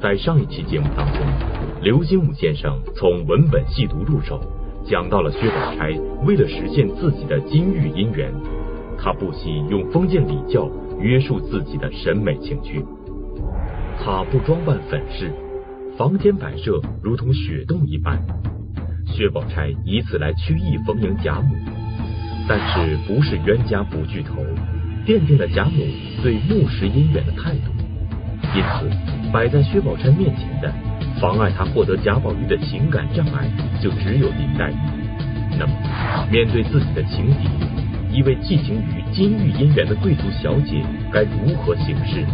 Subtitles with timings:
[0.00, 1.26] 在上一期节目当中，
[1.82, 4.40] 刘心武先生从文本细读入手，
[4.84, 5.90] 讲到了薛宝钗
[6.24, 8.32] 为了实现自己的金玉姻缘，
[8.96, 12.84] 他不惜用封建礼教约束自己的审美情趣。
[13.98, 15.32] 他不装扮粉饰，
[15.96, 18.22] 房间摆设如同雪洞一般。
[19.04, 21.56] 薛宝钗以此来曲意逢迎贾母，
[22.48, 24.44] 但是不是冤家不聚头，
[25.04, 25.84] 奠定了贾母
[26.22, 27.72] 对木石姻缘的态度。
[28.54, 30.72] 因此，摆在薛宝钗面前的，
[31.20, 33.48] 妨碍她获得贾宝玉的情感障碍，
[33.80, 34.76] 就只有林黛玉。
[35.58, 35.72] 那么，
[36.30, 40.82] 面对自己的情敌，一位寄情于金玉姻缘的贵族小姐，
[41.12, 42.24] 该如何行事？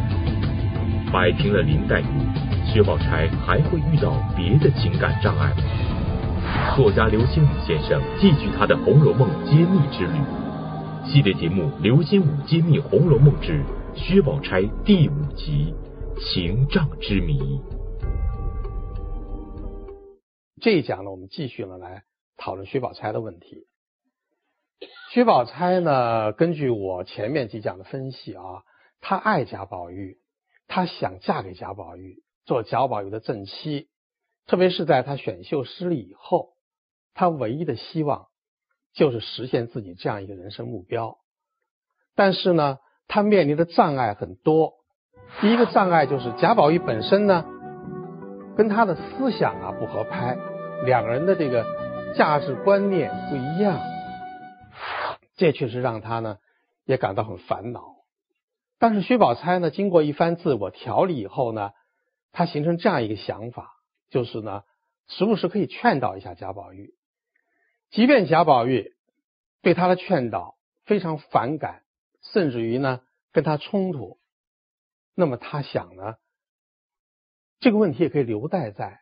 [1.13, 2.05] 摆平了林黛玉，
[2.67, 5.57] 薛宝钗还会遇到别的情感障碍吗？
[6.77, 10.19] 作家刘心武先生继续他的《红楼梦》揭秘之旅，
[11.05, 13.63] 系列节目《刘心武揭秘红楼梦之
[13.95, 15.75] 薛宝钗》第五集。
[16.21, 17.61] 情障之谜。
[20.61, 22.05] 这一讲呢，我们继续呢来
[22.37, 23.67] 讨论薛宝钗的问题。
[25.13, 28.63] 薛宝钗呢，根据我前面几讲的分析啊，
[29.01, 30.19] 她爱贾宝玉，
[30.69, 33.89] 她想嫁给贾宝玉，做贾宝玉的正妻。
[34.47, 36.55] 特别是在她选秀失利以后，
[37.13, 38.29] 她唯一的希望
[38.93, 41.19] 就是实现自己这样一个人生目标。
[42.15, 42.79] 但是呢，
[43.09, 44.84] 她面临的障碍很多。
[45.41, 47.45] 第一个障碍就是贾宝玉本身呢，
[48.57, 50.39] 跟他的思想啊不合拍，
[50.85, 51.65] 两个人的这个
[52.15, 53.79] 价值观念不一样，
[55.37, 56.39] 这确实让他呢
[56.85, 57.95] 也感到很烦恼。
[58.79, 61.73] 但是薛宝钗呢，经过一番自我调理以后呢，
[62.33, 63.73] 他形成这样一个想法，
[64.11, 64.63] 就是呢，
[65.09, 66.95] 时不时可以劝导一下贾宝玉，
[67.91, 68.93] 即便贾宝玉
[69.63, 71.83] 对他的劝导非常反感，
[72.23, 73.01] 甚至于呢
[73.33, 74.19] 跟他冲突。
[75.15, 76.17] 那么他想呢，
[77.61, 79.01] 这个问题也可以留待在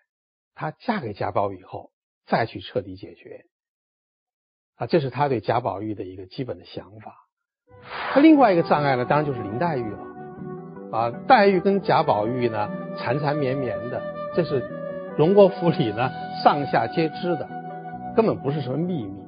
[0.54, 1.92] 她嫁给贾宝玉以后
[2.26, 3.46] 再去彻底解决
[4.76, 7.16] 啊，这是他对贾宝玉的一个基本的想法。
[8.12, 9.98] 他另外一个障碍呢，当然就是林黛玉了
[10.92, 11.10] 啊。
[11.26, 14.02] 黛玉跟贾宝玉呢缠缠绵绵的，
[14.34, 14.60] 这是
[15.16, 16.10] 荣国府里呢
[16.44, 17.48] 上下皆知的，
[18.14, 19.22] 根本不是什么秘密。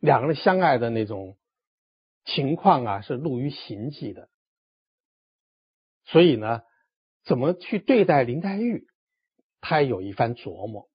[0.00, 1.36] 两个人相爱的那种
[2.24, 4.28] 情况啊，是露于形迹的。
[6.06, 6.60] 所以呢，
[7.24, 8.86] 怎么去对待林黛玉，
[9.60, 10.88] 他也有一番琢磨，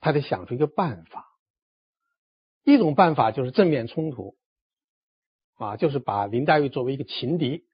[0.00, 1.24] 他得想出一个办法。
[2.62, 4.36] 一种办法就是正面冲突，
[5.54, 7.64] 啊，就是把林黛玉作为一个情敌，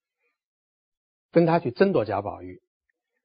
[1.32, 2.62] 跟他去争夺贾宝玉。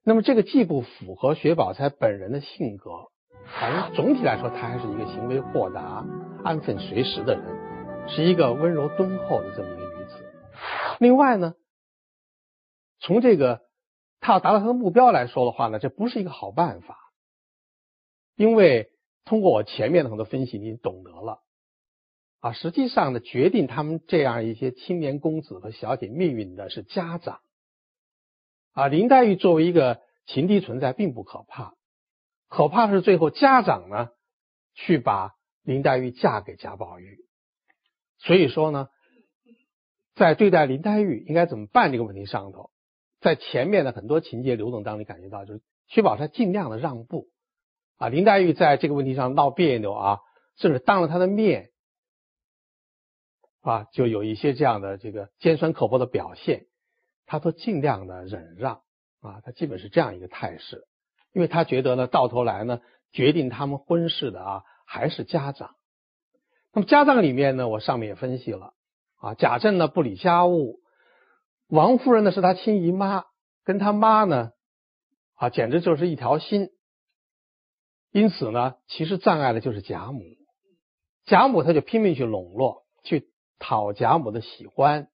[0.03, 3.11] 那么这个既不符合薛宝钗本人的性格，
[3.59, 6.05] 反正总体来说，她还是一个行为豁达、
[6.43, 10.25] 安分随时的人，是一个温柔敦厚的这么一个女子。
[10.99, 11.53] 另外呢。
[12.99, 13.61] 从这个
[14.19, 16.97] 他要达到他的目标来说的话呢，这不是一个好办法，
[18.35, 18.89] 因为
[19.25, 21.43] 通过我前面的很多分析，你懂得了
[22.39, 22.53] 啊。
[22.53, 27.41] 实际上呢，决定他们这样一些青年公子和小姐命运的是家长
[28.71, 28.87] 啊。
[28.87, 31.75] 林黛玉作为一个情敌存在并不可怕，
[32.47, 34.09] 可怕的是最后家长呢
[34.73, 37.19] 去把林黛玉嫁给贾宝玉。
[38.17, 38.87] 所以说呢，
[40.15, 42.71] 在对待林黛玉应该怎么办这个问题上头。
[43.19, 47.29] 在前面的很多情节流动当中，你感觉到就是薛宝钗尽量的让步
[47.97, 50.19] 啊，林黛玉在这个问题上闹别扭啊，
[50.55, 51.71] 甚至当着他的面
[53.61, 56.67] 啊，就有一些这样的这个尖酸刻薄的表现，
[57.25, 58.81] 他都尽量的忍让
[59.19, 60.85] 啊，他基本是这样一个态势，
[61.33, 65.75] 因为他觉得呢，到头来呢，决定他们婚事的啊还是家长。
[66.71, 68.73] 那么家长里面呢，我上面也分析了
[69.15, 70.81] 啊，贾政呢不理家务。
[71.67, 73.25] 王夫人呢是他亲姨妈，
[73.63, 74.51] 跟他妈呢
[75.35, 76.69] 啊简直就是一条心。
[78.11, 80.21] 因此呢，其实障碍的就是贾母。
[81.25, 83.29] 贾母他就拼命去笼络，去
[83.59, 85.09] 讨贾母的喜欢，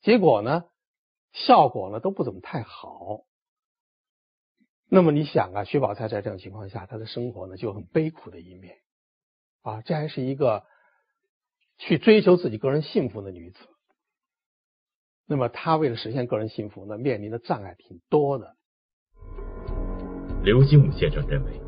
[0.00, 0.64] 结果呢，
[1.32, 3.24] 效果呢都不怎么太好。
[4.88, 8.76] 那么你想啊，薛宝钗在这种情况下，她的生活呢就很悲苦的一面
[9.62, 10.64] 啊，这还是一个
[11.78, 13.58] 去追求自己个人幸福的女子。
[15.28, 18.54] 那么他为了实现个人幸福呢，面临的障碍挺多的。
[20.44, 21.60] 刘心武先生认为，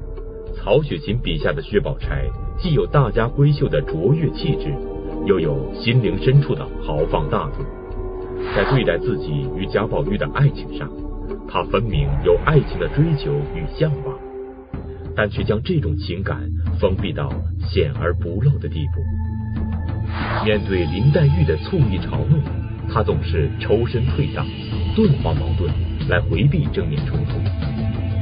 [0.54, 4.72] 曹雪芹笔下的薛宝钗既有大家闺秀的卓越气质，
[5.26, 7.64] 又有心灵深处的豪放大度。
[8.54, 10.88] 在对待自己与贾宝玉的爱情上，
[11.48, 14.16] 他分明有爱情的追求与向往，
[15.16, 16.48] 但却将这种情感
[16.80, 17.28] 封闭到
[17.68, 19.02] 显而不露的地步。
[20.44, 22.67] 面对林黛玉的醋意嘲弄。
[22.92, 24.46] 他总是抽身退让，
[24.96, 25.70] 钝化矛盾，
[26.08, 27.38] 来回避正面冲突。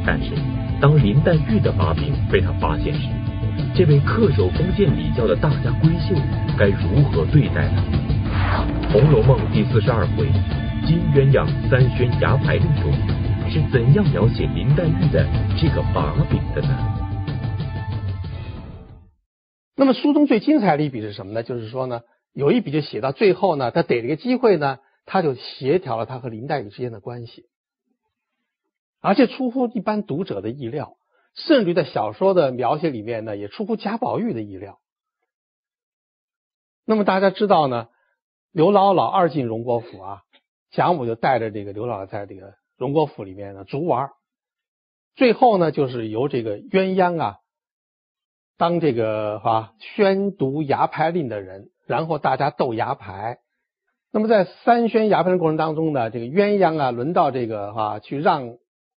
[0.04, 0.32] 但是，
[0.80, 3.08] 当林黛玉的把柄被他发现时，
[3.74, 6.14] 这位恪守封建礼教的大家闺秀
[6.58, 7.82] 该如何对待呢？
[8.92, 10.26] 《红楼梦》第四十二回
[10.86, 12.92] 金鸳鸯三宣牙牌令中
[13.48, 15.26] 是怎样描写林黛玉的
[15.56, 16.76] 这个把柄的呢？
[19.76, 21.42] 那么书中最精彩的一笔是什么呢？
[21.42, 22.00] 就是说呢，
[22.36, 27.46] 有一笔就写到最后呢，他逮了个机会呢，他就协调了他和林黛玉之间的关系，
[29.00, 30.98] 而且出乎一般读者的意料，
[31.34, 34.78] 甚至在小说的描写里面呢，也出乎贾宝玉的意料。
[36.84, 37.88] 那么大家知道呢，
[38.52, 40.22] 刘姥姥二进荣国府啊，
[40.70, 44.10] 贾母就带着这个刘姥姥在这个荣国府里面呢逐玩，
[45.14, 47.38] 最后呢，就是由这个鸳鸯啊。
[48.58, 53.38] 当这个啊宣读牙牌令的人，然后大家斗牙牌。
[54.12, 58.56] 那么在三宣牙牌的过程当中呢，这个鸳鸯啊，轮到这个啊去让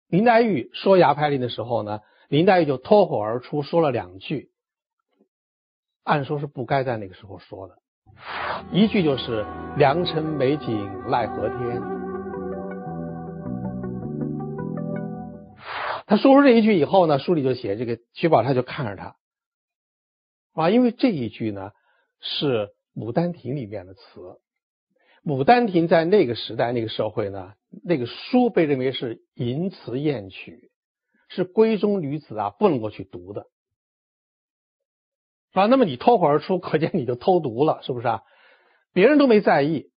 [0.08, 4.50] 林黛玉说牙牌令的时候呢，林黛玉就脱口而出说了两句，
[6.04, 7.78] 按说是不该在那个时候说的，
[8.72, 9.46] 一句就是
[9.78, 11.82] “良辰美景奈何天”。
[16.06, 19.16] 他说出这一句以后呢，书里就写这个薛宝钗就看着他。
[20.52, 21.72] 啊，因为这一句呢
[22.20, 24.00] 是《牡丹亭》里面的词，
[25.22, 27.52] 《牡丹亭》在那个时代、那个社会呢，
[27.84, 30.70] 那个书被认为是淫词艳曲，
[31.28, 33.48] 是闺中女子啊不能够去读的，
[35.52, 38.22] 啊，那么你脱口而出，可见你就偷读了，是不是啊？
[38.94, 39.90] 别人都没在意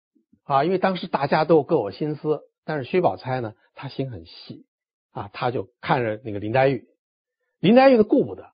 [0.43, 4.65] 啊，因为当时大家都各有心思，但是薛宝钗呢，她心很细
[5.11, 6.89] 啊，她就看着那个林黛玉，
[7.61, 8.51] 林黛玉都顾不得。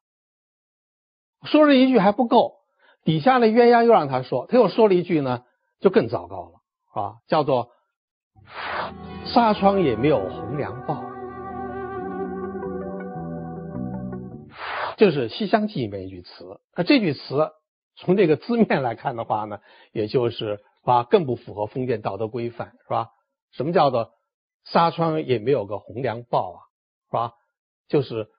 [1.43, 2.57] 说这一句还不够，
[3.05, 5.43] 底下那鸳鸯又让他说，他又说了一句呢，
[5.79, 6.53] 就更糟糕了
[7.01, 7.69] 啊，叫做
[9.31, 11.03] “纱窗也没有红娘报”，
[14.97, 16.59] 就是《西厢记》里面一句词。
[16.75, 17.51] 那这句词
[17.95, 19.59] 从这个字面来看的话呢，
[19.93, 23.09] 也就是啊，更不符合封建道德规范，是吧？
[23.51, 24.09] 什么叫做
[24.65, 26.59] “纱窗也没有个红娘报”啊，
[27.09, 27.33] 是吧？
[27.87, 28.29] 就是。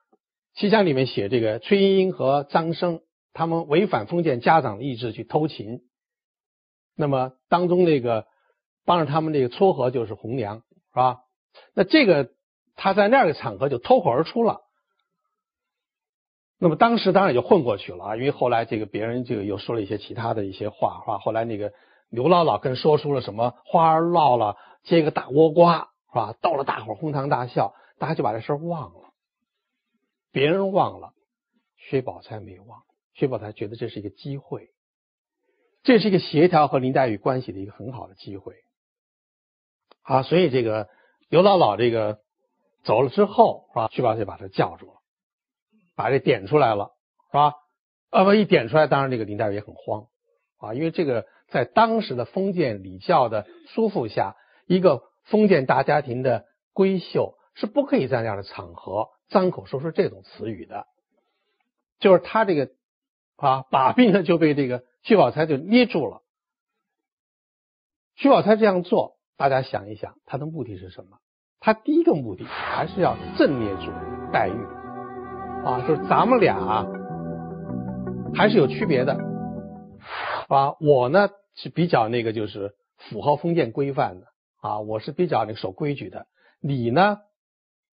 [0.53, 3.01] 西厢里面写这个崔莺莺和张生，
[3.37, 5.81] 他们违反封建家长的意志去偷情，
[6.95, 8.25] 那么当中那个
[8.83, 11.19] 帮着他们这个撮合就是红娘，是吧？
[11.75, 12.31] 那这个
[12.75, 14.61] 他在那个场合就脱口而出了，
[16.57, 21.19] 那么当时当然就混过去了啊，因为后来这个别人就又说了一些其他的一些话，是吧？
[21.19, 21.73] 后来那个
[22.09, 26.33] 刘姥姥跟说出了什么花儿落了接个大倭瓜，是吧？
[26.41, 29.13] 逗了大伙哄堂大笑，大家就把这事忘了。
[30.31, 31.13] 别人忘了，
[31.77, 32.86] 薛宝钗没忘。
[33.17, 34.69] 薛宝钗觉得这是一个机会，
[35.81, 38.53] 这是一个协调和林黛玉关系的一个很好的机会。
[40.03, 40.87] 啊，所以这个
[41.27, 42.19] 刘姥姥这个
[42.83, 43.89] 走了之后，是吧？
[43.91, 44.93] 薛宝钗把她叫住了，
[45.95, 46.91] 把这点出来了，
[47.31, 47.55] 是吧？
[48.11, 50.05] 啊，不一点出来，当然这个林黛玉也很慌
[50.59, 54.37] 啊，因为这个在当时的封建礼教的束缚下，
[54.67, 59.09] 一个封建大家庭的闺秀是不可以在那样的场合。
[59.27, 60.85] 张口说出这种词语的，
[61.99, 62.69] 就是他这个
[63.37, 66.21] 啊把柄呢就被这个薛宝钗就捏住了。
[68.15, 71.19] 薛宝钗这样做，大家想一想，他的目的是什么？
[71.59, 73.91] 他第一个目的还是要镇捏住
[74.33, 74.63] 黛玉
[75.65, 76.85] 啊，就是咱们俩
[78.35, 79.17] 还是有区别的，
[80.49, 84.27] 啊，我呢是比较那个就是符合封建规范的
[84.61, 86.27] 啊，我是比较那个守规矩的，
[86.59, 87.19] 你呢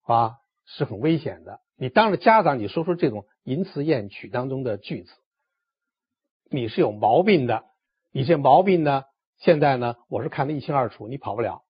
[0.02, 0.38] 啊。
[0.66, 1.60] 是很危险的。
[1.76, 5.12] 你当着家长，你说出这种淫词艳曲当中的句子，
[6.54, 7.64] 你是有毛病的。
[8.12, 9.02] 你这毛病呢，
[9.38, 11.62] 现在呢，我是看得一清二楚，你跑不了。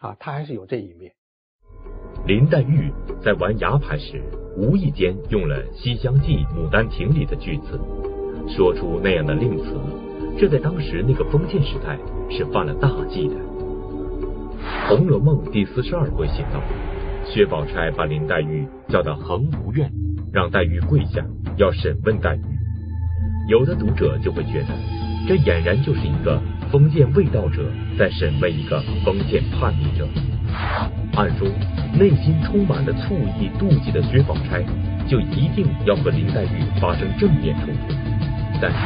[0.00, 1.12] 啊，他还是有这一面。
[2.26, 2.92] 林黛玉
[3.22, 4.20] 在玩牙牌时，
[4.56, 7.78] 无意间用了《西厢记》《牡丹亭》里的句子，
[8.48, 9.78] 说出那样的令词，
[10.36, 11.96] 这在当时那个封建时代
[12.28, 13.36] 是犯了大忌的。
[14.88, 16.60] 《红楼梦》第四十二回写道。
[17.24, 19.92] 薛宝钗把林黛玉叫到恒芜院，
[20.32, 21.24] 让黛玉跪下，
[21.56, 22.57] 要审问黛玉。
[23.48, 24.74] 有的读者就会觉得，
[25.26, 26.38] 这俨然就是一个
[26.70, 27.64] 封建卫道者
[27.98, 30.06] 在审问一个封建叛逆者。
[31.14, 31.48] 按说，
[31.98, 34.62] 内心充满了醋意、妒忌的薛宝钗，
[35.08, 37.94] 就一定要和林黛玉发生正面冲突。
[38.60, 38.76] 但是，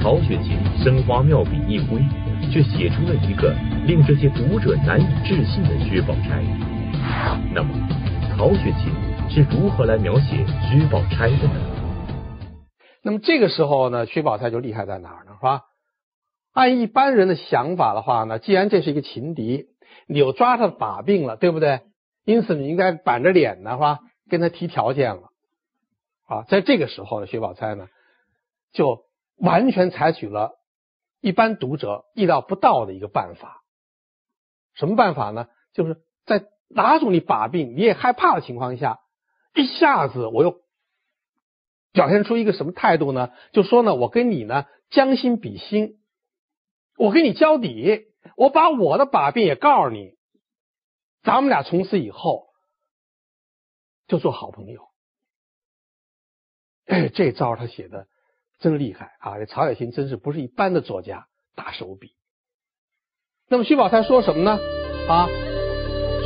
[0.00, 1.98] 曹雪芹生花妙笔一挥，
[2.52, 3.52] 却写出了一个
[3.84, 6.40] 令这些读者难以置信的薛宝钗。
[7.52, 7.70] 那么，
[8.30, 8.92] 曹雪芹
[9.28, 11.67] 是如何来描写薛宝钗的呢？
[13.08, 15.32] 那么这个时候呢，薛宝钗就厉害在哪儿呢？
[15.38, 15.62] 是吧？
[16.52, 19.68] 按一般人的想法的话呢，既然这是一个情敌，
[20.06, 21.80] 你又抓他的把柄了，对不对？
[22.26, 24.00] 因此你应该板着脸呢，是吧？
[24.28, 25.30] 跟他提条件了
[26.26, 26.42] 啊。
[26.50, 27.88] 在这个时候呢，薛宝钗呢，
[28.74, 29.04] 就
[29.38, 30.58] 完全采取了
[31.22, 33.62] 一般读者意料不到的一个办法。
[34.74, 35.46] 什么办法呢？
[35.72, 35.96] 就是
[36.26, 38.98] 在拿住你把柄，你也害怕的情况下，
[39.54, 40.60] 一下子我又
[41.92, 43.30] 表现出一个什么态度呢？
[43.52, 45.98] 就说呢，我跟你呢将心比心，
[46.96, 50.16] 我跟你交底，我把我的把柄也告诉你，
[51.22, 52.48] 咱们俩从此以后
[54.06, 54.88] 就做好朋友。
[56.86, 58.06] 哎，这招他写的
[58.58, 59.38] 真厉害啊！
[59.38, 62.12] 这曹雪芹真是不是一般的作家，大手笔。
[63.48, 64.58] 那么薛宝钗说什么呢？
[65.08, 65.28] 啊，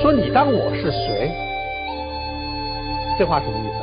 [0.01, 1.31] 说你当我是谁？
[3.19, 3.82] 这话什么意思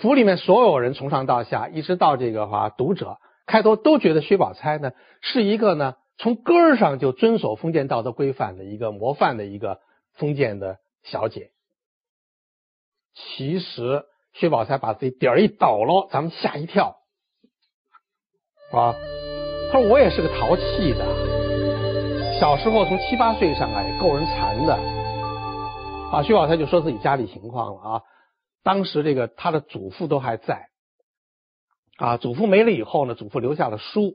[0.00, 9.80] 府里面所有人从上到下，一直到这个话读者，开头都觉得薛宝钗呢是一个呢从根儿上就遵守封建道德规范的一个模范的一个
[10.14, 11.50] 封建的小姐。
[13.14, 16.96] 其实薛宝钗把自己底儿一抖了，咱们吓一跳，
[18.72, 18.94] 啊。
[19.70, 24.74] 他说：“我也是个淘气的，小时候从七八岁上啊也够人馋的。”
[26.10, 28.02] 啊，薛宝钗就说自己家里情况了啊。
[28.62, 30.68] 当时这个他的祖父都还在，
[31.96, 34.14] 啊，祖父没了以后呢，祖父留下了书。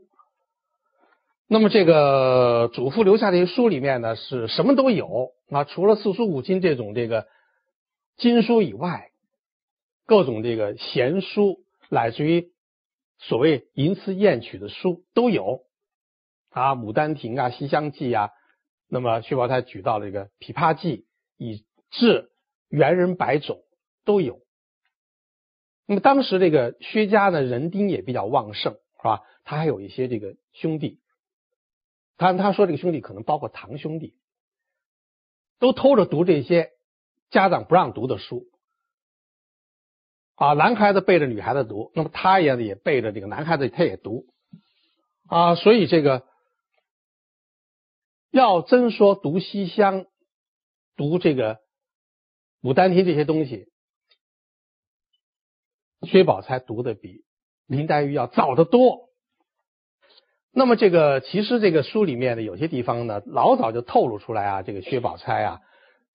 [1.47, 7.27] 那么这个祖父留下这些书里面呢，是什么都有啊，除了四书五经这种这个
[8.17, 9.11] 经书以外，
[10.05, 11.59] 各种这个闲书，
[11.89, 12.51] 乃至于。
[13.19, 15.61] 所谓淫词艳曲的书都有
[16.49, 18.31] 啊，《牡丹亭》啊，《西厢记》啊。
[18.89, 20.97] 那么薛宝钗举到了这个《琵琶记》，
[21.37, 22.31] 以至
[22.67, 23.62] 元人百种
[24.05, 24.41] 都有。
[25.85, 29.21] 那么当时这个薛家呢，人丁也比较旺盛，是吧？
[29.43, 31.01] 他还有一些这个兄弟，
[32.17, 34.15] 他他说这个兄弟可能包括堂兄弟，
[35.59, 36.71] 都偷着读这些
[37.29, 38.45] 家长不让读的书。
[40.35, 44.25] 啊，男孩子背着女孩子读，那么他也也背着这个男孩子，他也读
[45.27, 45.55] 啊。
[45.55, 46.25] 所以这个
[48.31, 50.05] 要真说读西厢、
[50.95, 51.55] 读这个
[52.61, 53.67] 《牡丹亭》这些东西，
[56.03, 57.23] 薛宝钗读的比
[57.67, 59.09] 林黛玉要早得多。
[60.55, 65.59] 那么这个其实这个书里面的有些地方呢，老早就透露出来啊，这个薛宝钗啊，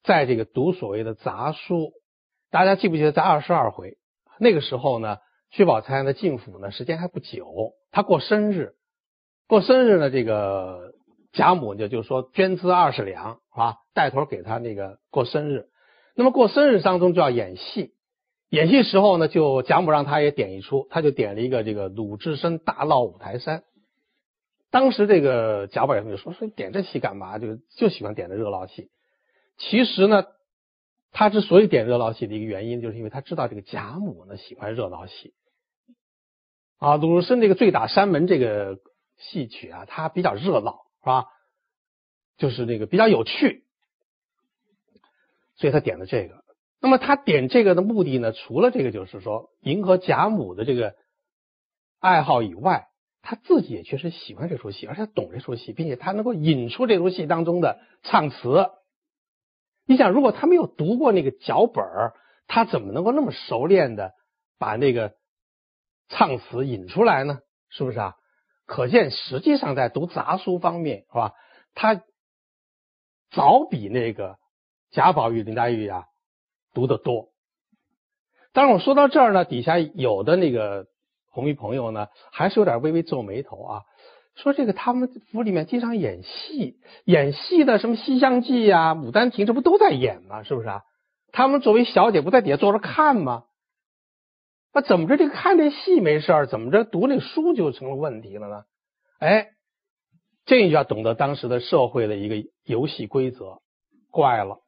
[0.05, 1.93] 在这个读所谓的杂书，
[2.51, 3.99] 大家记不记得在二十二回？
[4.39, 5.19] 那个时候呢，
[5.51, 8.75] 薛宝钗呢进府呢时间还不久，她过生日，
[9.49, 10.93] 过生日呢，这个
[11.33, 15.67] 贾母就就说捐资二十两啊，带头给她那个过生日。
[16.15, 17.93] 那么过生日当中就要演戏，
[18.51, 23.65] 演戏时候呢，就贾母让他也点一出，他就点了一个这个鲁智深大闹五台山。
[24.71, 27.39] 当时这个贾宝玉就说说点这戏干嘛？
[27.39, 28.91] 就就喜欢点这热闹戏。
[29.57, 30.25] 其实呢。
[31.11, 35.33] 他之所以点热闹戏的一个原因，就是因为他知道这个贾母呢喜欢热闹戏
[36.77, 36.97] 啊。
[36.97, 38.79] 鲁智深这个醉打山门这个
[39.17, 41.25] 戏曲啊，它比较热闹，是吧？
[42.37, 43.65] 就是那个比较有趣，
[45.57, 46.45] 所以他点的这个。
[46.81, 50.95] 那么他点这个的目的呢，除了这个就是说迎合贾母的这个
[51.99, 52.89] 爱好以外，
[53.23, 58.71] 他自己也确实喜欢这出戏，而且懂这出戏，并且他能够引出这出戏当中的唱词。
[59.87, 61.85] 你想，如果他没有读过那个脚本
[62.47, 64.13] 他怎么能够那么熟练的
[64.59, 65.15] 把那个
[66.09, 67.41] 唱词引出来呢？
[67.71, 68.15] 是不是啊？
[68.67, 71.33] 可见，实际上在读杂书方面，是吧？
[71.75, 72.03] 他
[73.31, 74.39] 早比那个
[74.91, 76.05] 贾宝玉、林黛玉啊
[76.79, 77.31] 读的多。
[78.53, 80.87] 当然，我说到这儿呢，底下有的那个
[81.29, 83.83] 红衣朋友呢，还是有点微微皱眉头啊。
[84.37, 90.45] 说这个他们府里面经常演戏，演戏的什么《西厢记》呀、《牡丹亭》，这不都在演吗？
[90.45, 90.83] 是不是啊？
[91.33, 93.47] 他们作为小姐不在底下坐着看吗？
[94.73, 98.63] 那怎么着这个看这戏没事怎么着读那书就成了问题了呢？
[99.19, 99.49] 哎，
[100.47, 103.61] 这你就要懂得当时的社会的一个游戏规则，
[104.13, 104.61] 怪了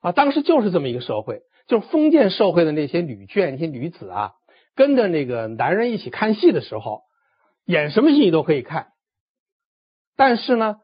[0.00, 0.12] 啊！
[0.12, 4.32] 当时就是这么一个社会，就是封建社会的那些女眷、那些女子啊，
[4.74, 7.02] 跟着那个男人一起看戏的时候。
[7.68, 8.92] 演什么戏你都可以看，
[10.14, 10.76] 但是呢，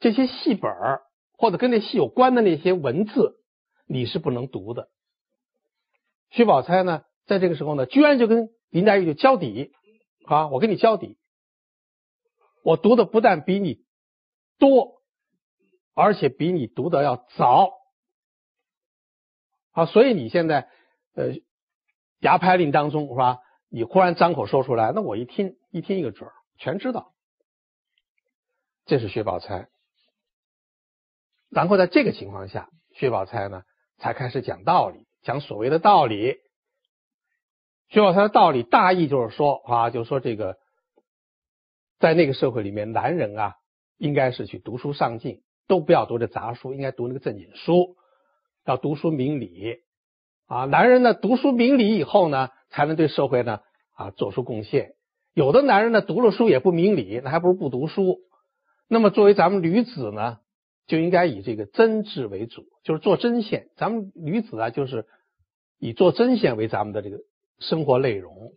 [0.00, 1.00] 这些戏本儿
[1.32, 3.36] 或者跟那戏有关的那些文字，
[3.86, 4.90] 你是不能读的。
[6.28, 9.72] 薛宝钗呢，在这个时候呢，居然就跟林黛玉就交底
[10.26, 11.16] 啊，我跟你交底，
[12.62, 13.78] 我读的不但比你
[14.58, 15.00] 多，
[15.94, 17.70] 而且比你读的要早
[19.74, 20.68] 啊，所以你现在
[21.14, 21.34] 呃，
[22.20, 23.40] 牙拍令当中是吧？
[23.68, 27.12] 你忽然张口说出来，那我一听一听一个准儿，全知道。
[28.86, 29.68] 这是薛宝钗。
[31.50, 33.62] 然后在这个情况下，薛宝钗呢
[33.98, 36.36] 才开始讲道理，讲所谓的道理。
[37.88, 40.56] 薛宝钗的道理大意就是说啊，就是说这个，
[41.98, 43.54] 在那个社会里面，男人啊
[43.96, 47.96] 应该是去读书上进，都不要读这杂书，应该读那个正经书，
[48.64, 49.78] 要读书明理
[50.46, 50.64] 啊。
[50.64, 53.60] 男人呢读书明理以后呢，才能对社会呢
[53.94, 54.92] 啊做出贡献。
[55.34, 58.18] 有的男人呢读了书也不明理，那还不如不读书。
[58.88, 60.38] 那么作为咱们女子呢，
[60.86, 63.68] 就应该以这个真挚为主，就是做针线。
[63.76, 65.06] 咱们女子啊，就是
[65.78, 67.18] 以做针线为咱们的这个
[67.58, 68.52] 生活内容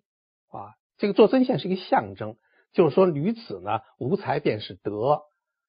[0.49, 0.75] 啊。
[0.97, 2.35] 这个做针线是一个象征，
[2.73, 5.21] 就是说女子呢无才便是德，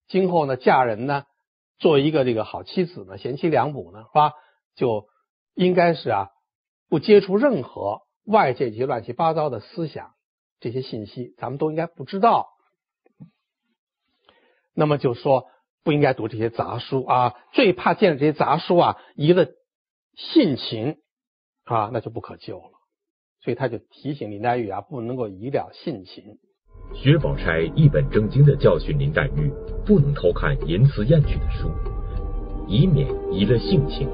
[0.08, 1.24] 今后呢嫁人呢，
[1.78, 4.32] 做一个这个好妻子呢，贤妻良母呢，是吧？
[4.74, 5.08] 就
[5.54, 6.30] 应该是啊，
[6.88, 10.14] 不接触任何外界一些乱七八糟的思想，
[10.60, 12.48] 这些信息咱们都应该不知道。
[14.74, 15.46] 那么就说
[15.82, 19.46] 不应该读这些杂书啊，最怕见了这些杂书啊，移了
[20.14, 20.98] 性情
[21.64, 22.72] 啊，那就不可救了。
[23.40, 26.38] 所以他就提醒林黛玉啊，不能够移了性情。
[26.94, 29.52] 薛宝钗一本正经的教训林黛玉，
[29.86, 31.70] 不能偷看淫词艳曲的书，
[32.66, 34.08] 以免移了性情。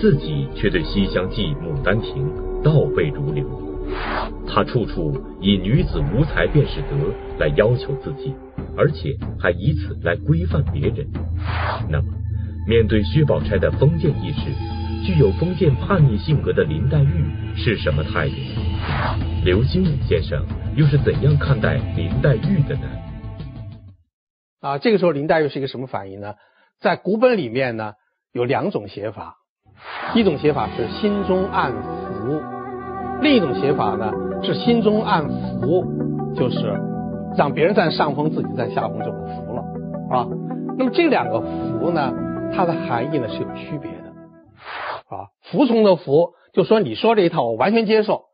[0.00, 2.28] 自己却对《西厢记》《牡丹亭》
[2.62, 3.44] 倒背如流，
[4.48, 6.96] 他处处以女子无才便是德
[7.38, 8.34] 来要求自己。
[8.74, 11.06] 而且还以此来规范别人。
[11.90, 12.08] 那么，
[12.66, 14.40] 面对薛宝钗的封建意识，
[15.04, 18.34] 具有封建叛逆性格的林黛玉是什么态度？
[19.44, 20.42] 刘心武先生
[20.74, 22.88] 又是怎样看待林黛玉的呢？
[24.60, 26.34] 啊，这个时候林黛玉是一个什么反应呢？
[26.80, 27.94] 在古本里面呢，
[28.32, 29.36] 有两种写法，
[30.14, 32.42] 一种写法是心中暗伏，
[33.20, 34.12] 另一种写法呢
[34.42, 35.28] 是心中暗
[35.60, 35.84] 伏，
[36.34, 36.80] 就是。
[37.34, 39.62] 让别人占上风，自己占下风就不服了，
[40.10, 40.28] 啊？
[40.76, 42.12] 那么这两个服呢，
[42.54, 44.10] 它的含义呢是有区别的，
[45.08, 48.24] 啊，服从的服，就说你说这一套我完全接受，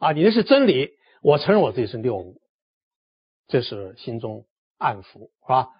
[0.00, 0.88] 啊，你那是真理，
[1.26, 2.40] 我承认我自己是六五，
[3.48, 4.46] 这是心中
[4.78, 5.70] 暗服，是吧？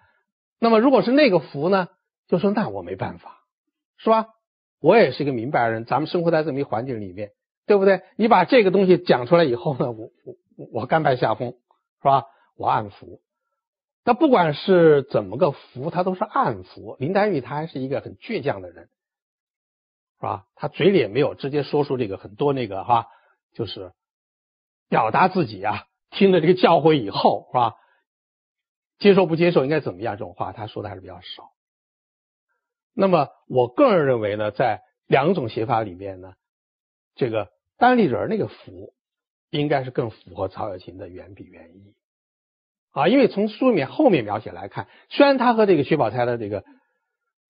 [0.59, 1.87] 那么如果是那个服呢，
[2.27, 3.45] 就说那我没办法，
[3.95, 4.27] 是吧？
[4.81, 7.31] 我也是一个明白人，咱们生活在这么一环境里面，
[7.65, 8.01] 对不对？
[8.17, 10.09] 你把这个东西讲出来以后呢，我
[10.57, 12.25] 我我甘拜下风，是吧？
[12.57, 13.21] 我暗服，
[14.03, 16.97] 那不管是怎么个服，他都是暗服。
[16.99, 18.89] 林黛玉她还是一个很倔强的人，
[20.19, 20.45] 是吧？
[20.55, 23.07] 她嘴里也没有直接说出这个很多那个哈，
[23.53, 23.93] 就是
[24.89, 25.85] 表达自己啊。
[26.09, 27.75] 听了这个教诲以后，是吧？
[28.97, 30.15] 接受不接受，应该怎么样？
[30.15, 31.51] 这种话他说的还是比较少。
[32.93, 36.33] 那么我个人认为呢，在两种写法里面呢，
[37.13, 38.93] 这个单立人那个福，
[39.51, 41.93] 应该是更符合曹雪芹的原笔原意。
[42.91, 46.63] 啊，因为从书里面后面描写来看，虽然他和这个薛宝钗的这个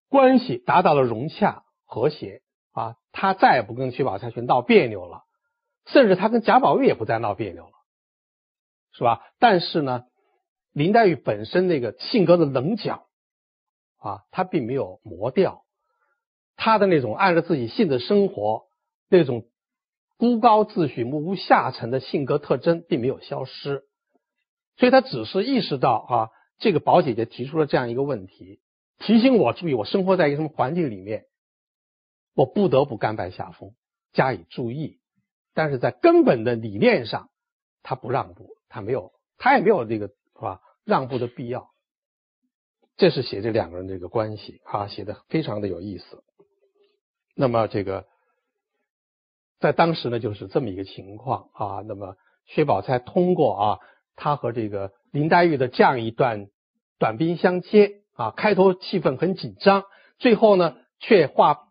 [0.10, 2.42] 关系达到了融洽和谐
[2.74, 5.24] 啊，他再也不跟薛宝钗去闹别扭了，
[5.88, 7.72] 甚至他跟贾宝玉也不再闹别扭了，
[8.92, 9.22] 是吧？
[9.40, 10.06] 但是呢，
[10.72, 13.08] 林黛玉本身那个性格的棱角
[13.98, 15.64] 啊，她并没有磨掉，
[16.56, 18.66] 她的那种按照自己性子生活
[19.10, 19.46] 那种
[20.18, 23.84] 孤高自许、目无下层的性格特征并没有消失。
[24.76, 28.60] 所以他只是意识到啊，这个宝姐姐提出了这样一个问题，
[29.00, 31.26] 提醒我注意，我生活在一个什么环境里面，
[32.36, 33.74] 我不得不甘拜下风，
[34.12, 35.00] 加以注意。
[35.58, 37.32] 但是在根本的理念上，
[37.82, 41.72] 他不让步，他没有，他也没有这个是吧让步的必要。
[42.96, 46.24] 这是写这两个人这个关系啊，写的非常的有意思。
[47.36, 48.06] 那么这个
[49.60, 51.82] 在当时呢，就是这么一个情况啊。
[51.88, 52.16] 那么
[52.46, 53.80] 薛宝钗通过啊。
[54.20, 56.48] 他和这个林黛玉的这样一段
[56.98, 59.84] 短兵相接啊，开头气氛很紧张，
[60.18, 61.68] 最后呢却化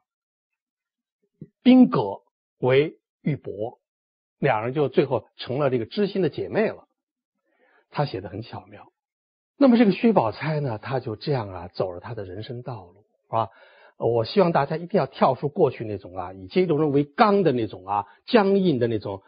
[1.64, 2.22] 兵戈
[2.58, 3.78] 为玉帛，
[4.38, 6.86] 两人就最后成了这个知心的姐妹了。
[7.90, 8.92] 他写的很巧妙。
[9.58, 13.48] 那么这个薛宝钗呢，她就这样啊走了她的人生道路啊。
[13.98, 19.22] 我希望大家一定要跳出过去那种啊以阶级人为纲的那种啊僵硬的那种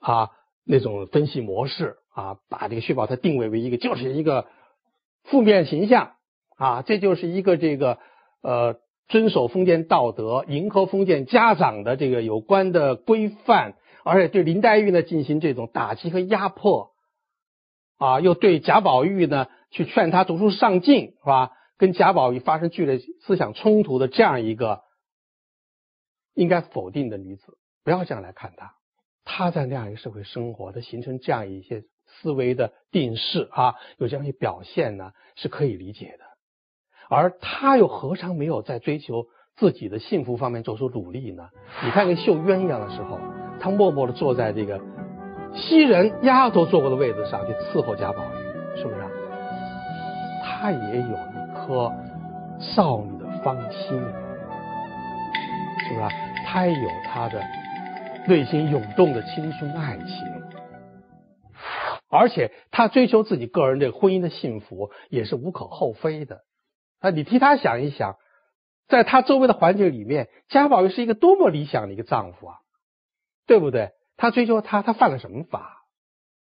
[0.00, 0.30] 啊
[0.64, 1.96] 那种分析模式。
[2.18, 4.48] 啊，把这个薛宝钗定位为一个，就是一个
[5.22, 6.16] 负面形象
[6.56, 8.00] 啊，这就是一个这个
[8.42, 16.92] 呃遵守封建道德、迎合封建家长的这个有关的规范，而且对林黛玉呢进行这种打击和压迫
[17.96, 21.52] 啊，又对贾宝玉呢去劝他读书上进，是吧？
[21.76, 24.82] 跟贾宝玉发生剧烈思想冲突的这样一个
[26.34, 28.74] 应该否定的女子，不要这样来看她。
[29.24, 31.84] 她在那样一个社会生活，她形成这样一些。
[32.22, 36.24] 思维的定势啊，有这样一些表现呢，是可以理解的。
[37.10, 41.48] 而他又何尝没有在追求自己的幸福方面做出努力呢？
[41.84, 43.18] 你看，跟绣鸳鸯的时候，
[43.60, 44.80] 他默默的坐在这个
[45.54, 48.96] 袭人丫头坐过的位子上去伺候贾宝玉，是不是？
[50.44, 51.92] 他也有一颗
[52.60, 53.98] 少女的芳心，
[55.88, 56.14] 是不是？
[56.46, 57.42] 他也有他的
[58.26, 60.06] 内心涌动的青春爱情。
[62.10, 66.40] 而且他追求自己个人这个婚姻的幸福也是无可厚非的
[67.00, 67.10] 啊！
[67.10, 68.16] 你替他想一想，
[68.88, 72.56] 在他周围的环境里面，贾宝玉是一个多么理想的一个丈夫啊，
[73.46, 73.90] 对不对？
[74.16, 75.84] 他追求他，他犯了什么法，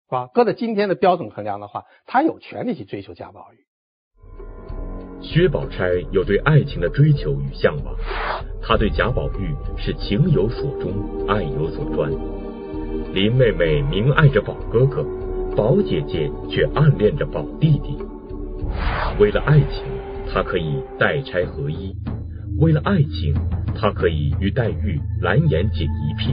[0.07, 0.27] 是吧？
[0.33, 3.65] 搁在今天的标准衡量的话，他有权利去追求贾宝玉。
[5.21, 7.95] 薛宝钗有对爱情的追求与向往，
[8.61, 12.11] 她对贾宝玉是情有所钟，爱有所专。
[13.13, 15.05] 林妹妹明爱着宝哥哥。
[15.55, 17.95] 宝姐姐却暗恋着宝弟弟，
[19.19, 19.83] 为了爱情，
[20.33, 21.93] 她可以代钗合一；
[22.57, 23.35] 为了爱情，
[23.79, 26.31] 她可以与黛玉蓝颜结一癖，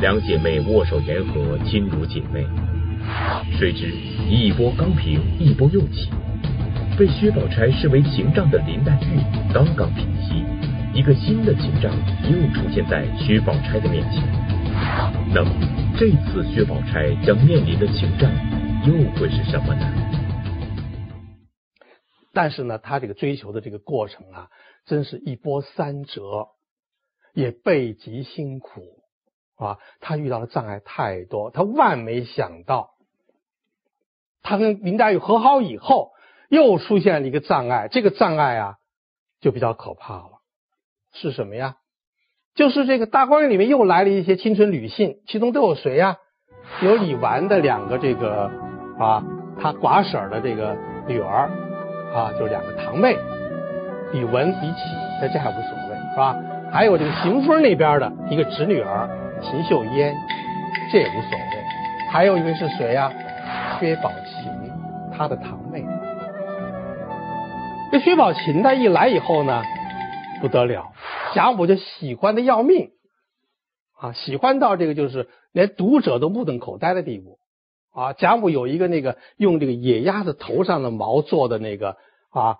[0.00, 2.46] 两姐妹握手言和，亲如姐妹。
[3.58, 3.90] 谁知
[4.28, 6.08] 一波刚平，一波又起，
[6.96, 9.18] 被薛宝钗视为情障的林黛玉
[9.52, 10.44] 刚刚平息，
[10.94, 11.92] 一个新的情障
[12.30, 14.22] 又出现在薛宝钗的面前。
[15.34, 15.50] 那么？
[15.98, 18.30] 这次薛宝钗将面临的情障
[18.86, 19.84] 又会是什么呢？
[22.32, 24.48] 但是呢，他这个追求的这个过程啊，
[24.86, 26.48] 真是一波三折，
[27.34, 28.82] 也倍极辛苦
[29.56, 29.78] 啊！
[30.00, 32.90] 他遇到的障碍太多，他万没想到，
[34.42, 36.12] 他跟林黛玉和好以后，
[36.48, 38.76] 又出现了一个障碍，这个障碍啊，
[39.40, 40.40] 就比较可怕了，
[41.12, 41.76] 是什么呀？
[42.54, 46.18] 就是这个大观园里面又来了一些青春女性，其中都有谁呀？
[46.82, 48.50] 有李纨的两个这个
[48.98, 49.24] 啊，
[49.60, 50.76] 她寡婶的这个
[51.08, 51.50] 女儿
[52.14, 53.16] 啊，就两个堂妹，
[54.12, 54.80] 李文、李启，
[55.20, 56.36] 那这还无所谓是吧？
[56.72, 59.08] 还有这个邢夫人那边的一个侄女儿
[59.42, 60.14] 秦秀烟，
[60.92, 62.10] 这也无所谓。
[62.10, 63.12] 还有一位是谁呀？
[63.78, 64.52] 薛宝琴，
[65.16, 65.84] 她的堂妹。
[67.90, 69.64] 这薛宝琴她一来以后呢，
[70.40, 70.92] 不得了。
[71.34, 72.90] 贾母就喜欢的要命
[74.00, 77.39] 啊，喜欢到这个就是连读者都目瞪口呆的地步
[77.92, 78.12] 啊。
[78.12, 81.96] 贾母有一个那个用这个野鸭子头上的毛做的那个
[82.30, 82.58] 啊，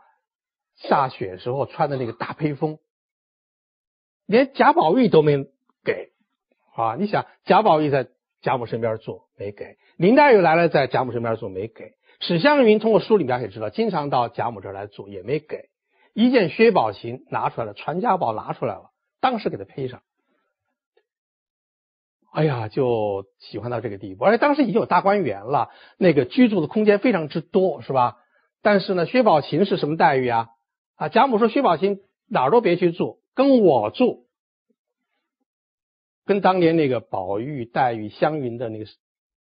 [0.76, 2.78] 下雪时候穿的那个大披风，
[4.26, 5.44] 连贾宝玉都没
[5.84, 6.10] 给
[6.74, 6.96] 啊。
[6.96, 8.08] 你想贾宝玉在
[8.42, 15.68] 贾母身边坐没给，林黛玉来了在贾母身边坐没给，史湘云通过书里面也知道，经常到贾母这儿来坐也没给。
[16.12, 18.90] 一见薛宝琴拿出来了，传家宝拿出来了，
[19.20, 20.02] 当时给他披上。
[22.32, 24.24] 哎呀，就喜欢到这个地步。
[24.24, 28.18] 而且当时已经有大观园了，那个居住的空间非常之多，是吧？
[28.62, 30.48] 但是呢，薛宝琴是什么待遇啊？
[30.96, 34.26] 啊，贾母说薛宝琴哪儿都别去住，跟我住，
[36.24, 38.84] 跟当年那个宝玉、黛玉、湘云的那个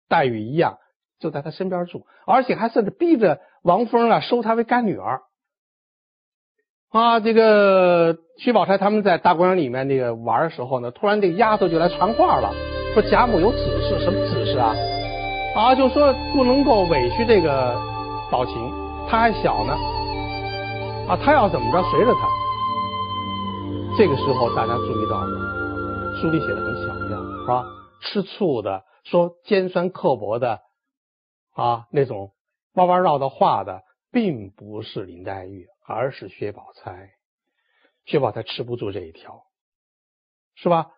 [0.08, 0.78] 待遇一样，
[1.20, 5.24] 就在他身边住，而且还甚至逼着王峰啊收她为干女儿。
[6.92, 12.52] 啊，这个薛宝钗他们在大观园里面那个玩的时候呢，突然这个丫头就来传话了，
[12.96, 14.74] 说贾母有指示，什么指示啊？
[15.56, 17.80] 啊，就说不能够委屈这个
[18.32, 18.56] 宝琴，
[19.08, 19.74] 她还小呢，
[21.08, 22.28] 啊，她要怎么着随着她。
[23.96, 27.66] 这个时候大家注意到了，书里写的很巧妙，是吧？
[28.02, 30.60] 吃醋的，说尖酸刻薄的，
[31.56, 32.32] 啊，那种
[32.74, 35.68] 弯弯绕的话的，并不是林黛玉。
[35.92, 37.10] 而是薛宝钗，
[38.06, 39.44] 薛宝钗吃不住这一条，
[40.56, 40.92] 是吧？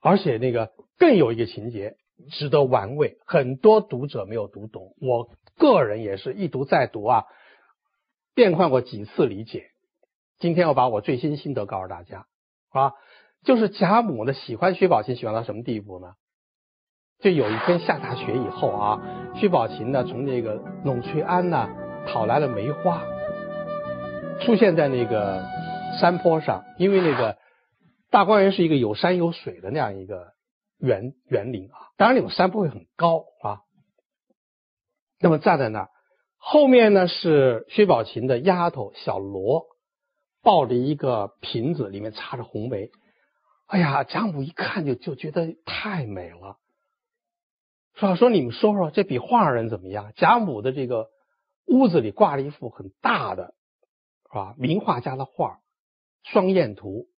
[0.00, 1.96] 而且那个更有一个情节
[2.30, 7.24] 值得玩味，很多读者没有读懂，我个人也是一读再读啊，
[8.34, 9.70] 变换过几次理解。
[10.38, 12.26] 今天我把我最新心得告诉大家
[12.70, 12.92] 啊，
[13.42, 16.14] 就是贾母呢喜欢薛宝琴喜欢到什么地步呢？
[17.20, 21.68] 就有一天下大雪以后啊，薛宝琴呢从那个栊翠庵呢
[22.06, 23.02] 讨来了梅花。
[24.40, 25.44] 出现在那个
[26.00, 27.36] 山坡上，因为那个
[28.10, 30.32] 大观园是一个有山有水的那样一个
[30.78, 33.60] 园园林啊，当然那种山不会很高啊。
[35.20, 35.90] 那么站在那儿，
[36.38, 39.66] 后面呢是薛宝琴的丫头小罗
[40.42, 42.90] 抱着一个瓶子，里面插着红梅。
[43.66, 46.56] 哎呀，贾母一看就就觉得太美了，
[47.94, 50.12] 说说你们说说这比画人怎么样？
[50.16, 51.08] 贾母的这个
[51.66, 53.54] 屋子里挂了一幅很大的。
[54.30, 55.60] 啊，名画家的画
[56.30, 57.08] 《双燕图》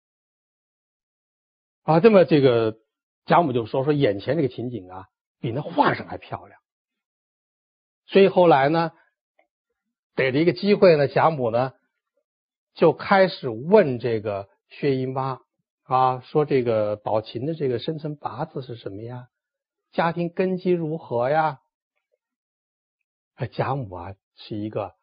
[1.92, 2.78] 啊，这么这个
[3.26, 6.60] 贾母就说说眼前这个情景啊，比那画上还漂亮。
[8.06, 8.92] 所以后来呢，
[10.14, 11.72] 逮着一个机会呢，贾母呢
[12.74, 15.40] 就开始问这个薛姨妈
[15.84, 19.28] 啊，说这个宝琴的这个生辰八字是什么呀？
[19.92, 21.60] 家庭根基如何呀？
[23.52, 24.94] 贾母啊，是一个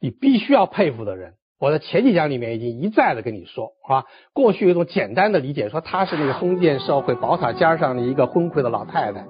[0.00, 1.34] 你必须要佩服的人。
[1.58, 4.04] 我在前几讲里面已经一再的跟你说啊，
[4.34, 9.24] 过去有一种简单的理解，说她是那个封建社会宝塔尖上的一个昏聩的老太太，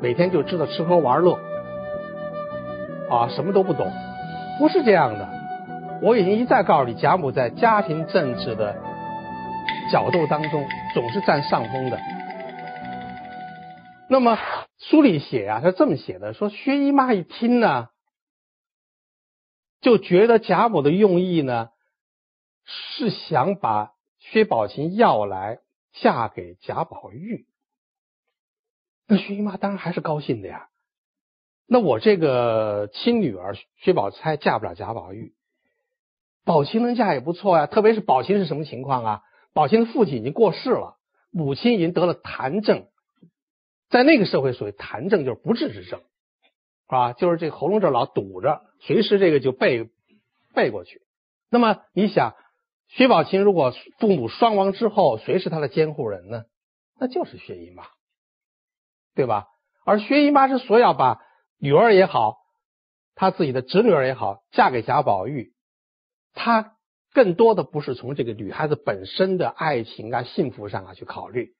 [0.00, 1.36] 每天就知道吃喝玩乐，
[3.10, 3.90] 啊，什么都不懂。
[4.60, 5.28] 不是这样的，
[6.00, 8.76] 我已经一再告诉你，贾母在家庭政治的
[9.90, 11.98] 角斗当中总是占上风的。
[14.08, 14.38] 那么
[14.78, 17.88] 书里写啊，他这么写的，说薛姨妈一听呢。
[19.80, 21.70] 就觉得贾母的用意呢，
[22.64, 25.60] 是想把薛宝琴要来
[25.92, 27.46] 嫁给贾宝玉。
[29.06, 30.68] 那薛姨妈当然还是高兴的呀。
[31.66, 35.34] 那我这个亲女儿薛宝钗嫁不了贾宝玉，
[36.44, 37.66] 宝琴能嫁也不错呀。
[37.66, 39.22] 特别是宝琴是什么情况啊？
[39.52, 40.98] 宝琴的父亲已经过世了，
[41.30, 42.86] 母亲已经得了痰症，
[43.90, 46.00] 在那个社会，属于痰症就是不治之症。
[46.88, 49.90] 啊，就是这喉咙这老堵着，随时这个就背
[50.54, 51.02] 背过去。
[51.50, 52.34] 那么你想，
[52.88, 56.44] 薛宝琴如果父母双亡之后，谁是他的监护人呢？
[56.98, 57.84] 那就是薛姨妈，
[59.14, 59.46] 对吧？
[59.84, 61.20] 而薛姨妈之所以要把
[61.58, 62.38] 女儿也好，
[63.14, 65.52] 她自己的侄女儿也好嫁给贾宝玉，
[66.32, 66.72] 她
[67.12, 71.54] 更多的不是从这个女孩子本身的爱情啊、幸福上啊去考虑，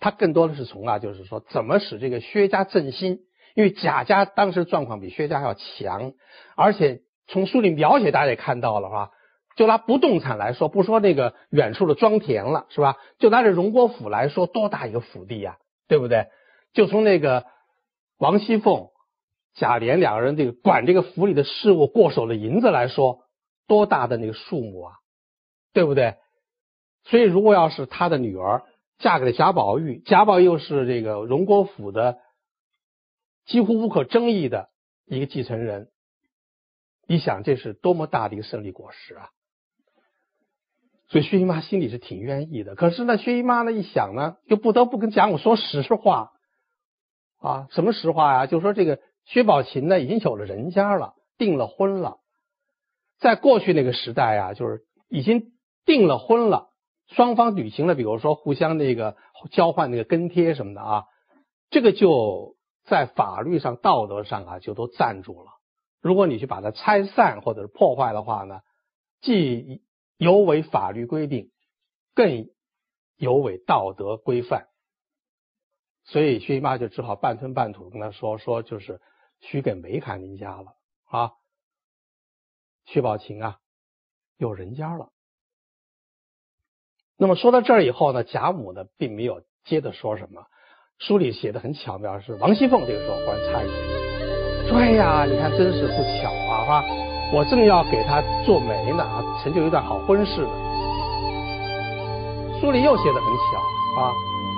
[0.00, 3.20] 她更多的是从啊，就是说怎么使这个薛家振兴。
[3.54, 6.12] 因为贾家当时状况比薛家要强，
[6.56, 9.10] 而且从书里描写大家也看到了哈？
[9.54, 12.96] 就拿不动产来说，不说那个远处的庄田了，是吧？
[13.18, 16.28] 就拿这荣国府来说，多大一个府地呀，对不对？
[16.72, 17.44] 就从那个
[18.18, 18.88] 王熙凤、
[19.54, 23.18] 贾琏两个人这个管这个府里的事务、过手的银子来说，
[23.68, 24.94] 多大的那个数目啊，
[25.74, 26.14] 对不对？
[27.04, 28.62] 所以如果要是他的女儿
[28.98, 32.16] 嫁给了贾宝玉，贾宝玉又是这个荣国府的。
[33.44, 34.68] 几乎无可争议的
[35.06, 35.90] 一个继承人，
[37.06, 39.30] 你想这是多么大的一个胜利果实啊！
[41.08, 42.74] 所以薛姨妈心里是挺愿意的。
[42.74, 46.30] 可是呢，薛姨妈呢一想呢，就不得不跟贾母说实话
[47.38, 47.66] 啊。
[47.72, 48.46] 什么实话呀？
[48.46, 52.18] 就说这个薛宝琴呢已经有了人家了，订了婚了。
[53.18, 55.52] 在过去那个时代啊，就是已经
[55.84, 56.70] 订了婚了，
[57.08, 59.16] 双方履行了，比如说互相那个
[59.50, 61.04] 交换那个跟帖什么的啊，
[61.70, 62.54] 这个就。
[62.84, 65.50] 在法律上、道德上啊，就都站住了。
[66.00, 68.60] 如果你去把它拆散或者是破坏的话呢，
[69.20, 69.82] 既
[70.16, 71.52] 有违法律规定，
[72.14, 72.50] 更
[73.16, 74.68] 有违道德规范。
[76.04, 79.00] 所以薛姨妈就只好半吞半吐跟他说：“说就是
[79.38, 81.32] 许给梅翰林家了啊，
[82.84, 83.60] 薛宝琴啊
[84.36, 85.12] 有人家了。”
[87.16, 90.46] 那么说到这儿以后呢，贾母呢并没有接着说什么。
[91.04, 93.72] 书里写的很巧妙，是王熙凤这个时候忽然插一句
[94.68, 96.62] 说：“哎呀，你看真是不巧啊！
[96.64, 96.84] 哈，
[97.34, 99.04] 我正要给他做媒呢，
[99.42, 100.50] 成就一段好婚事呢。”
[102.62, 103.58] 书里又写的很巧
[104.00, 104.12] 啊，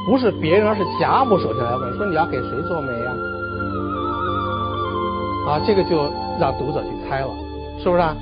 [0.07, 3.11] 不是别人，而是贾母首先来问说：“你要给谁做媒呀？”
[5.49, 7.29] 啊，这个就让读者去猜了，
[7.83, 8.03] 是不是？
[8.03, 8.15] 啊？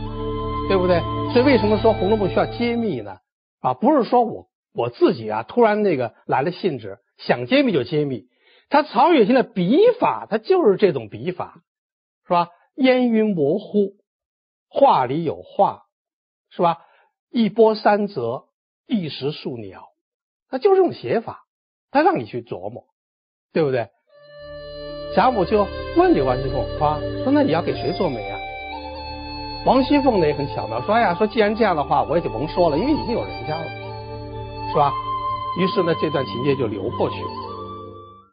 [0.69, 1.03] 对不对？
[1.33, 3.17] 所以为什么说《红楼梦》需要揭秘呢？
[3.63, 6.99] 啊，不是说我我自己啊突然那个来了兴致。
[7.19, 8.27] 想揭秘就揭秘，
[8.69, 11.63] 他曹雪芹的笔法，他就是这种笔法，
[12.27, 12.49] 是吧？
[12.75, 13.93] 烟云模糊，
[14.69, 15.83] 画里有画，
[16.51, 16.79] 是吧？
[17.31, 18.47] 一波三折，
[18.89, 19.91] 一时数鸟，
[20.49, 21.45] 他就是这种写法，
[21.93, 22.87] 他让你去琢磨，
[23.53, 23.91] 对不对？
[25.15, 28.41] 贾母就问这王熙凤说，说那你要给谁做媒啊？
[29.65, 33.82] 王熙凤呢也很巧妙，说哎呀，说既然这样的话，我也就甭说了，因为已经有人家了，
[34.73, 34.91] 是吧？
[35.59, 37.31] 于是呢，这段情节就流过去了。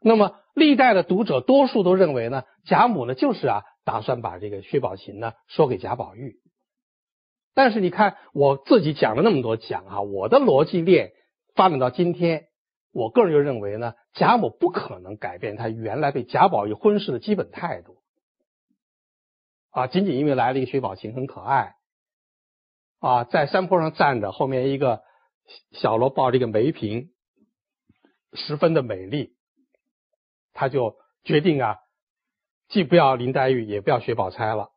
[0.02, 6.38] 那么历代的读者多数都认为呢，贾母呢就是啊，打算把这个薛宝琴呢说给贾宝玉。
[7.54, 11.12] 但是你看我自己讲了那么多讲啊，我的逻辑链
[11.56, 12.46] 发展到今天，
[12.94, 17.98] 我个人就认为呢，贾母不可能改变他原来对贾宝玉婚事的基本态度
[19.72, 21.74] 啊，仅仅因为来了一个薛宝琴很可爱
[23.02, 25.02] 啊，在山坡上站着，后面一个。
[25.72, 27.10] 小罗抱着一个梅瓶，
[28.34, 29.36] 十分的美丽，
[30.54, 31.78] 他就决定啊，
[32.68, 34.70] 既不要林黛玉，也不要薛宝钗了，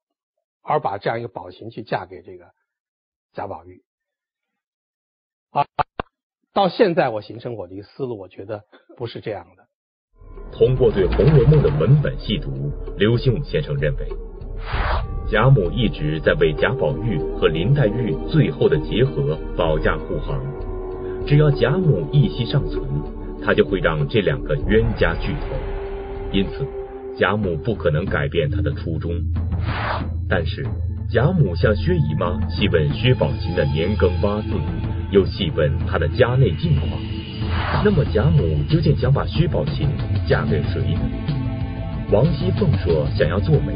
[0.63, 2.53] 而把这样一个宝琴去嫁给这个
[3.33, 3.83] 贾宝玉。
[5.51, 5.67] 啊，
[6.55, 8.65] 到现在我形成我的一个思路，我觉得
[8.97, 9.69] 不是这样的。
[10.53, 14.09] 通过对《红楼梦》的文本细读，刘心武先生认为，
[15.31, 20.62] 贾母一直在为贾宝玉和林黛玉最后的结合保驾护航。
[21.27, 22.83] 只要贾母一息尚存，
[23.45, 25.57] 他就会让这两个冤家聚头。
[26.33, 26.67] 因此，
[27.19, 29.13] 贾母不可能改变他的初衷。
[30.29, 30.67] 但是，
[31.11, 34.49] 贾母向薛姨妈细问薛宝琴的年庚八字，
[35.11, 36.89] 又细问她的家内近况。
[37.85, 39.89] 那么，贾母究竟想把薛宝琴
[40.27, 41.01] 嫁给谁呢？
[42.11, 43.75] 王熙凤说想要做媒，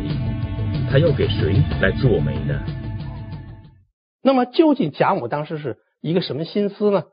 [0.90, 2.60] 她要给谁来做媒呢？
[4.22, 7.04] 那么，究竟贾母当时是一个什么心思呢？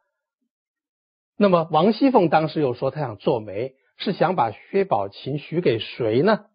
[1.36, 6.46] 那么王熙凤当时又说，她想做媒，是想把薛宝琴许给谁呢？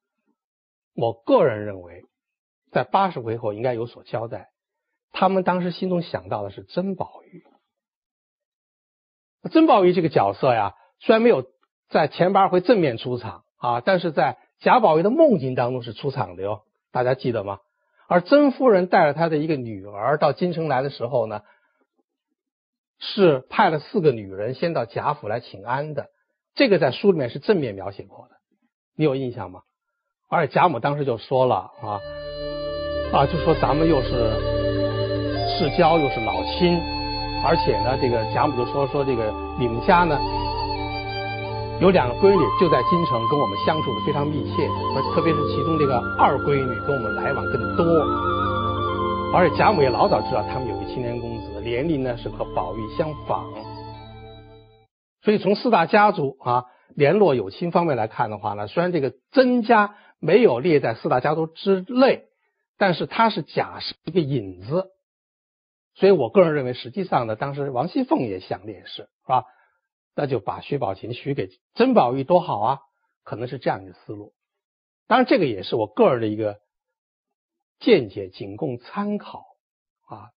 [0.94, 2.04] 我个人认为，
[2.70, 4.50] 在八十回后应该有所交代。
[5.12, 7.42] 他们当时心中想到的是甄宝玉。
[9.50, 11.44] 甄宝玉这个角色呀，虽然没有
[11.88, 16.62] 在前八回正面出场啊，但是在贾宝玉的梦境当中是出场的哟。
[16.92, 17.58] 大家记得吗？
[18.06, 21.42] 而甄夫人带着她的一个女儿到京城来的时候呢？
[23.00, 26.06] 是派了四个女人先到贾府来请安的，
[26.54, 28.34] 这个在书里面是正面描写过的，
[28.96, 29.60] 你有印象吗？
[30.28, 32.00] 而且贾母当时就说了啊
[33.12, 34.08] 啊，就说咱们又是
[35.56, 36.78] 世交又是老亲，
[37.44, 40.18] 而且呢，这个贾母就说说这个你们家呢
[41.80, 44.66] 有两个闺女就在京城跟我们相处的非常密切，
[45.14, 47.86] 特别是其中这个二闺女跟我们来往更多，
[49.32, 53.52] 而且贾母也老早知道他们有个青年公年龄呢是和宝玉相仿，
[55.22, 62.24] 所以从四大家族啊联络有亲方面来看的话呢，虽然这个曾家没有列在四大家族之内，
[62.76, 64.90] 但是它是贾氏一个引子，
[65.94, 69.44] 所以我个人认为，实际上呢，当时王熙凤也想列是是吧？
[70.14, 72.78] 那就把薛宝琴许给曾宝玉多好啊，
[73.22, 74.32] 可能是这样一个思路。
[75.06, 76.58] 当然，这个也是我个人的一个
[77.78, 79.44] 见解，仅供参考
[80.06, 80.30] 啊。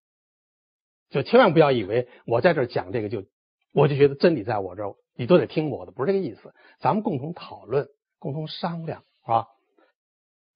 [1.11, 3.25] 就千万不要以为我在这讲这个就
[3.73, 6.53] 我就觉得真理在我这儿，你都得听我的，不是这个意思。
[6.79, 9.45] 咱们共同讨论，共同商量，啊？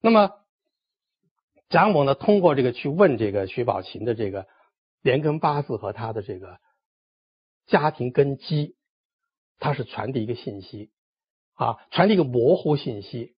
[0.02, 0.32] 那么
[1.70, 4.48] 贾母呢，通过这个去问这个薛宝琴的这个
[5.02, 6.60] 连根八字和他的这个
[7.68, 8.76] 家庭根基，
[9.60, 10.92] 他是传递一个信息
[11.54, 13.36] 啊，传递一个模糊信息。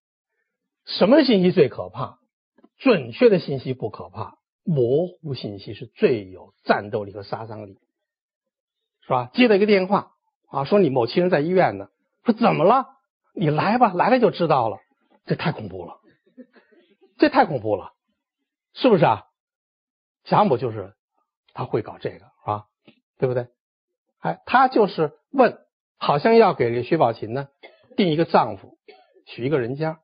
[0.86, 2.19] 什么信息最可怕？
[2.77, 4.37] 准确的信息不可怕。
[4.67, 7.80] 模糊信息是最有战斗力和杀伤力，
[9.01, 9.32] 是吧？
[9.34, 10.12] 接到一个电话
[10.49, 11.88] 啊，说你某亲人在医院呢，
[12.25, 12.86] 说怎么了？
[13.34, 14.80] 你来吧，来了就知道了。
[15.25, 16.01] 这太恐怖了，
[17.17, 17.93] 这太恐怖了，
[18.73, 19.23] 是不是啊？
[20.25, 20.95] 贾母就是
[21.53, 22.65] 他会搞这个，是吧？
[23.17, 23.47] 对不对？
[24.19, 25.58] 哎，他就是问，
[25.97, 27.47] 好像要给这薛宝琴呢
[27.95, 28.77] 定一个丈夫，
[29.25, 30.01] 娶一个人家。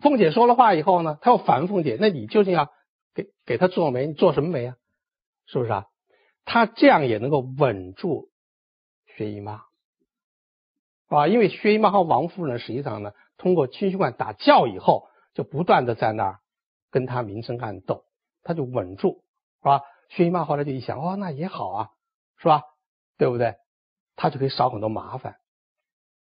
[0.00, 2.72] 凤姐说了话以后呢，他又烦凤姐，那你究竟要？
[3.50, 4.76] 给他做媒，你做什么媒啊？
[5.46, 5.86] 是不是啊？
[6.44, 8.28] 他这样也能够稳住
[9.16, 9.64] 薛姨妈
[11.08, 16.38] 啊，因为薛姨妈和王夫人实际上呢，通过清虚观打教以后，就不断的在那儿
[16.92, 18.04] 跟他明争暗斗，
[18.44, 19.24] 他就稳住，
[19.58, 19.82] 是吧？
[20.10, 21.90] 薛姨妈后来就一想，哦，那也好啊，
[22.36, 22.62] 是吧？
[23.18, 23.56] 对不对？
[24.14, 25.38] 他就可以少很多麻烦。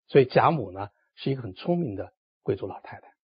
[0.08, 3.14] 所以贾母呢，是一个很聪明的贵族老太太。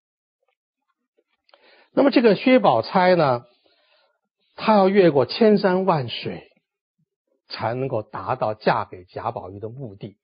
[1.91, 3.45] 那么这个薛宝钗呢？
[4.63, 6.51] 她要越过千山万水，
[7.47, 10.19] 才能够达到嫁给贾宝玉的目的。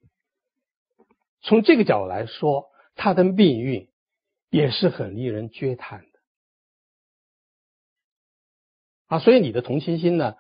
[1.41, 3.89] 从这个角度来说，她的命运
[4.51, 6.19] 也是很令人嗟叹的
[9.07, 9.17] 啊！
[9.17, 10.35] 所以你的同情心呢，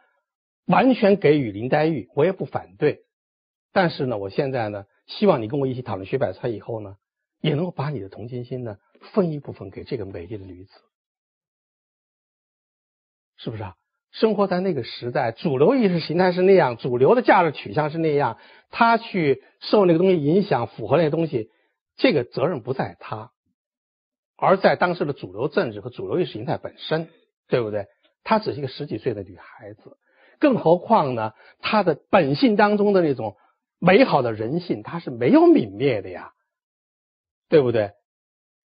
[0.67, 3.03] 完全给予林黛玉，我也不反对。
[3.71, 6.97] 但是呢，我现在呢，希望你跟我一起讨论薛宝钗以后呢，
[7.41, 8.77] 也能够把你的同情心呢，
[9.11, 10.71] 分一部分给这个美丽的女子。
[13.37, 13.75] 是不是啊？
[14.19, 18.39] 生活在那个时代，主流意识形态是那样，主流的价值取向是那样，
[18.71, 21.51] 他去受那个东西影响，符合那个东西，
[21.97, 23.31] 这个责任不在他，
[24.35, 27.09] 而在当时的主流政治和主流意识形态本身，
[27.47, 27.85] 对不对？
[28.23, 29.97] 她只是一个十几岁的女孩子，
[30.39, 31.33] 更何况呢？
[31.61, 33.35] 她的本性当中的那种
[33.79, 36.31] 美好的人性，她是没有泯灭的呀，
[37.49, 37.91] 对不对？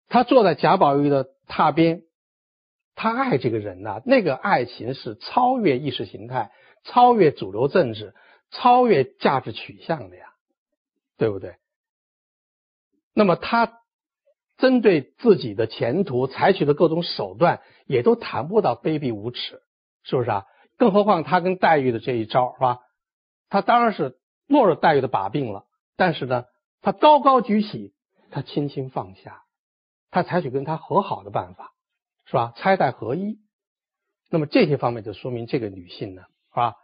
[0.07, 2.03] 她坐在贾宝玉的榻边。
[3.01, 6.51] 他爱这个人呐，那个爱情是超越意识形态、
[6.83, 8.13] 超越主流政治、
[8.51, 10.27] 超越价值取向的呀，
[11.17, 11.55] 对不对？
[13.15, 13.79] 那么他
[14.59, 19.63] 针对自己的前途采取的各种手段，也都谈不到卑鄙无耻，
[20.03, 20.45] 是不是啊？
[20.77, 22.81] 更何况他跟黛玉的这一招，是吧？
[23.49, 25.65] 他当然是落了黛玉的把柄了，
[25.97, 26.45] 但是呢，
[26.81, 27.95] 他高高举起，
[28.29, 29.41] 他轻轻放下，
[30.11, 31.71] 他采取跟他和好的办法。
[32.31, 32.53] 是吧？
[32.55, 33.41] 钗黛合一，
[34.29, 36.21] 那么这些方面就说明这个女性呢，
[36.51, 36.75] 是吧？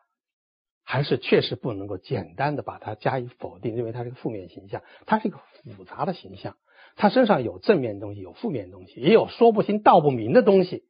[0.83, 4.81] 还是确实不能够简单的把它加以否定，认为她是个负面形象。
[5.05, 5.39] 她是一个
[5.77, 6.57] 复杂的形象，
[6.97, 10.83] 她身上有正面东西，有负面东西，也有说不清道不明的东西，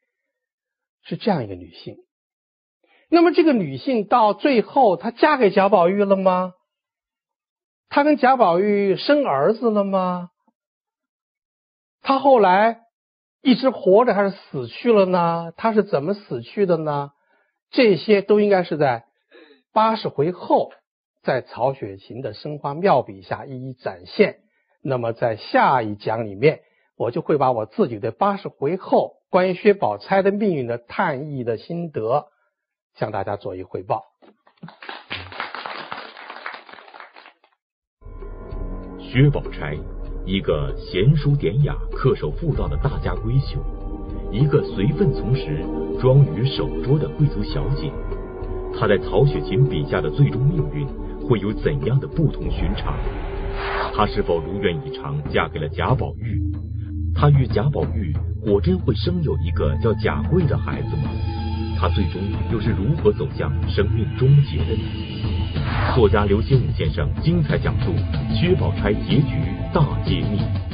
[1.04, 1.98] 是这样一个女性。
[3.10, 6.54] 那么这个女性到最后，她嫁给贾宝玉了吗？
[7.90, 10.32] 她跟贾宝玉生儿子了吗？
[12.02, 12.87] 她后来
[13.48, 15.54] 一直活着还是死去了呢？
[15.56, 17.14] 他是怎么死去的呢？
[17.72, 19.06] 这些都应该是在。
[19.72, 20.74] 八十回后，
[21.24, 24.40] 在曹雪芹的生花妙笔下一一展现。
[24.82, 26.60] 那么在下一讲里面，
[26.98, 32.28] 我就会把我自己对八十回后关于薛宝钗的命运的探议的心得，
[32.96, 34.04] 向大家做一汇报。
[39.00, 39.78] 薛宝钗，
[40.28, 43.58] 一个贤淑典雅、恪守妇道的大家闺秀，
[44.30, 45.66] 一个随份从时、
[46.02, 47.90] 庄于守拙的贵族小姐。
[48.78, 50.86] 她在曹雪芹笔下的最终命运
[51.26, 52.94] 会有怎样的不同寻常？
[53.96, 56.44] 她是否如愿以偿嫁给了贾宝玉？
[57.16, 58.14] 她与贾宝玉
[58.44, 61.10] 果真会生有一个叫贾贵的孩子吗？
[61.80, 62.22] 他最终
[62.52, 65.94] 又是如何走向生命终结的呢？
[65.96, 67.94] 作家刘心武先生精彩讲述
[68.34, 69.36] 薛宝钗结局
[69.74, 70.67] 大揭秘。